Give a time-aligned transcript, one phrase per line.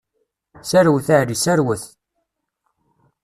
[0.69, 1.83] Serwet a Ɛli, serwet!